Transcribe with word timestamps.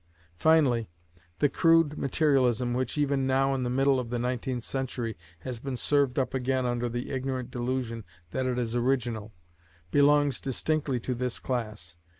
Finally, 0.39 0.89
the 1.37 1.47
crude 1.47 1.95
materialism 1.95 2.73
which 2.73 2.97
even 2.97 3.27
now 3.27 3.53
in 3.53 3.61
the 3.61 3.69
middle 3.69 3.99
of 3.99 4.09
the 4.09 4.17
nineteenth 4.17 4.63
century 4.63 5.15
has 5.41 5.59
been 5.59 5.77
served 5.77 6.17
up 6.17 6.33
again 6.33 6.65
under 6.65 6.89
the 6.89 7.11
ignorant 7.11 7.51
delusion 7.51 8.03
that 8.31 8.47
it 8.47 8.57
is 8.57 8.75
original, 8.75 9.31
belongs 9.91 10.41
distinctly 10.41 10.99
to 10.99 11.13
this 11.13 11.37
class. 11.37 11.97